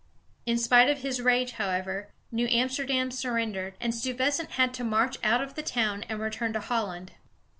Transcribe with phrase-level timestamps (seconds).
[0.47, 5.43] In spite of his rage, however, New Amsterdam surrendered, and Stuyvesant had to march out
[5.43, 7.11] of the town and return to Holland.